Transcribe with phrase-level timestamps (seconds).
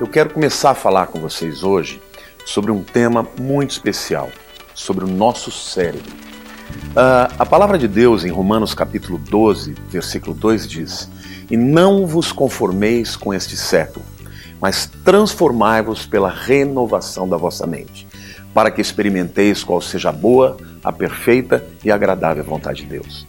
[0.00, 2.00] Eu quero começar a falar com vocês hoje
[2.46, 4.28] sobre um tema muito especial,
[4.72, 6.12] sobre o nosso cérebro.
[6.90, 11.10] Uh, a palavra de Deus em Romanos capítulo 12, versículo 2 diz:
[11.50, 14.04] E não vos conformeis com este século,
[14.60, 18.06] mas transformai-vos pela renovação da vossa mente,
[18.54, 23.26] para que experimenteis qual seja a boa, a perfeita e agradável vontade de Deus.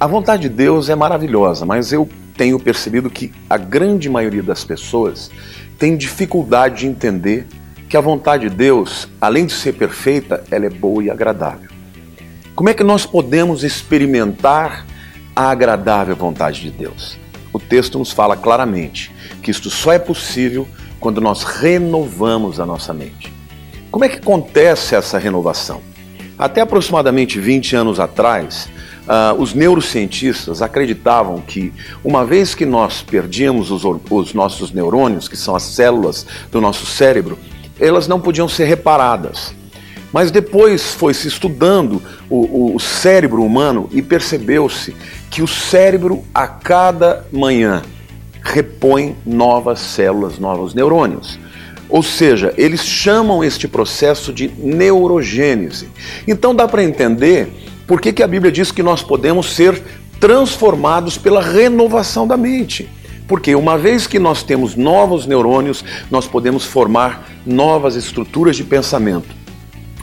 [0.00, 2.08] A vontade de Deus é maravilhosa, mas eu
[2.40, 5.30] tenho percebido que a grande maioria das pessoas
[5.78, 7.46] tem dificuldade de entender
[7.86, 11.68] que a vontade de Deus, além de ser perfeita, ela é boa e agradável.
[12.54, 14.86] Como é que nós podemos experimentar
[15.36, 17.18] a agradável vontade de Deus?
[17.52, 20.66] O texto nos fala claramente que isto só é possível
[20.98, 23.30] quando nós renovamos a nossa mente.
[23.90, 25.82] Como é que acontece essa renovação?
[26.40, 28.68] Até aproximadamente 20 anos atrás,
[29.00, 31.72] Uh, os neurocientistas acreditavam que,
[32.04, 36.86] uma vez que nós perdíamos os, os, nossos neurônios, que são as células do nosso
[36.86, 37.36] cérebro,
[37.80, 39.52] elas não podiam ser reparadas.
[40.12, 44.94] Mas depois foi se estudando o, o cérebro humano e percebeu-se
[45.28, 47.82] que o cérebro, a cada manhã,
[48.40, 51.36] repõe novas células, novos neurônios.
[51.90, 55.88] Ou seja, eles chamam este processo de neurogênese.
[56.26, 57.48] Então dá para entender
[57.86, 59.82] por que, que a Bíblia diz que nós podemos ser
[60.20, 62.88] transformados pela renovação da mente?
[63.26, 69.39] Porque uma vez que nós temos novos neurônios, nós podemos formar novas estruturas de pensamento.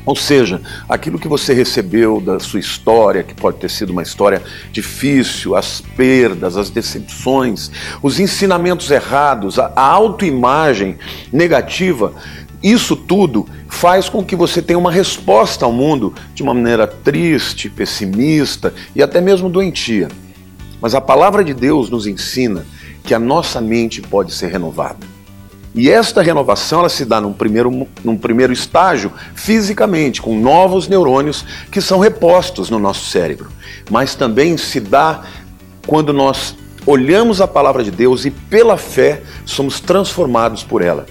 [0.08, 4.42] Ou seja, aquilo que você recebeu da sua história, que pode ter sido uma história
[4.72, 7.70] difícil, as perdas, as decepções,
[8.02, 10.98] os ensinamentos errados, a autoimagem
[11.30, 12.14] negativa,
[12.64, 17.70] isso tudo faz com que você tenha uma resposta ao mundo de uma maneira triste,
[17.70, 20.08] pessimista e até mesmo doentia.
[20.80, 22.66] Mas a palavra de Deus nos ensina
[23.04, 25.17] que a nossa mente pode ser renovada.
[25.78, 31.46] E esta renovação ela se dá num primeiro, num primeiro estágio fisicamente, com novos neurônios
[31.72, 33.50] que são repostos no nosso cérebro.
[33.92, 35.22] Mas também se dá
[35.86, 41.06] quando nós olhamos a palavra de Deus e pela fé somos transformados por ela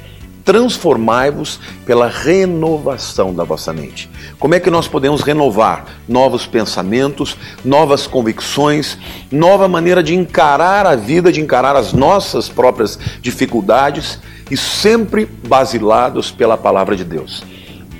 [0.47, 4.09] transformai-vos pela renovação da vossa mente.
[4.39, 8.97] Como é que nós podemos renovar novos pensamentos, novas convicções,
[9.29, 14.21] nova maneira de encarar a vida, de encarar as nossas próprias dificuldades
[14.51, 17.43] e sempre basilados pela palavra de Deus.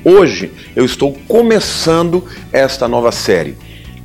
[0.05, 3.57] Hoje eu estou começando esta nova série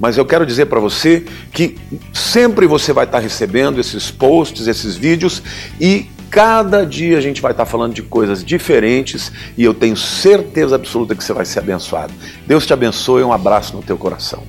[0.02, 1.78] mas eu quero dizer para você que
[2.12, 5.44] sempre você vai estar recebendo esses posts, esses vídeos
[5.80, 10.78] e Cada dia a gente vai estar falando de coisas diferentes e eu tenho certeza
[10.78, 12.14] absoluta que você vai ser abençoado.
[12.48, 14.42] Deus te abençoe, um abraço no teu coração.